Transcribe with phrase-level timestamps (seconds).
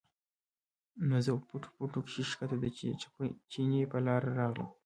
[1.07, 2.65] نو زۀ پۀ پټو پټو کښې ښکته د
[3.51, 4.69] چینې پۀ لاره راغلم